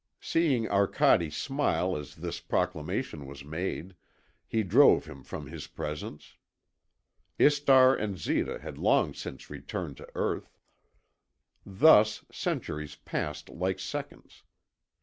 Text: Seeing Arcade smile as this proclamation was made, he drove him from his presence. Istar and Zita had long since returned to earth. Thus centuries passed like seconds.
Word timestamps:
Seeing 0.19 0.67
Arcade 0.67 1.31
smile 1.31 1.95
as 1.95 2.15
this 2.15 2.39
proclamation 2.39 3.27
was 3.27 3.45
made, 3.45 3.95
he 4.47 4.63
drove 4.63 5.05
him 5.05 5.23
from 5.23 5.45
his 5.45 5.67
presence. 5.67 6.37
Istar 7.37 7.95
and 7.95 8.17
Zita 8.17 8.57
had 8.57 8.79
long 8.79 9.13
since 9.13 9.51
returned 9.51 9.97
to 9.97 10.09
earth. 10.15 10.57
Thus 11.63 12.25
centuries 12.31 12.95
passed 12.95 13.47
like 13.49 13.77
seconds. 13.77 14.41